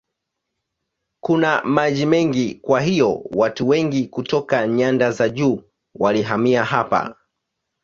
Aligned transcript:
Kuna 1.23 1.63
maji 1.63 2.05
mengi 2.05 2.55
kwa 2.55 2.81
hiyo 2.81 3.21
watu 3.31 3.67
wengi 3.67 4.07
kutoka 4.07 4.67
nyanda 4.67 5.11
za 5.11 5.29
juu 5.29 5.63
walihamia 5.95 6.63
hapa. 6.63 7.15